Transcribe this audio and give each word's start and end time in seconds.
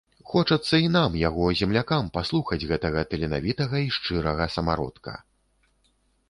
Хочацца 0.29 0.75
і 0.83 0.87
нам, 0.93 1.17
яго 1.27 1.43
землякам, 1.59 2.09
паслухаць 2.15 2.59
гэтага 2.71 3.03
таленавітага 3.11 3.75
і 3.89 3.93
шчырага 3.99 4.49
самародка. 4.57 5.13